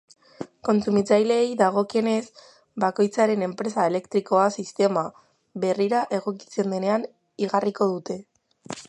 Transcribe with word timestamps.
Kontsumitzaileei 0.67 1.49
dagokienez, 1.59 2.21
bakoitzaren 2.83 3.45
enpresa 3.49 3.85
elektrikoa 3.91 4.47
sistema 4.63 5.05
berrira 5.67 6.01
egokitzen 6.21 6.75
denean 6.77 7.07
igarriko 7.49 7.93
dute. 7.93 8.19